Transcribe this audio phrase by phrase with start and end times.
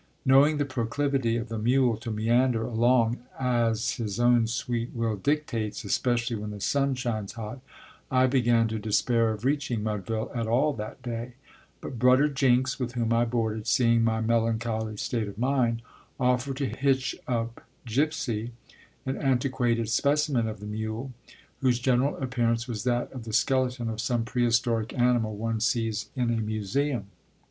[0.25, 5.83] Knowing the proclivity of the mule to meander along as his own sweet will dictates,
[5.83, 7.59] especially when the sun shines hot,
[8.09, 11.33] I began to despair of reaching Mudville at all that day;
[11.81, 15.83] but "Brudder" Jinks, with whom I boarded, seeing my melancholy state of mind,
[16.19, 18.49] offered to hitch up Gypsy,
[19.05, 21.11] an antiquated specimen of the mule,
[21.59, 26.31] whose general appearance was that of the skeleton of some prehistoric animal one sees in
[26.31, 27.05] a museum.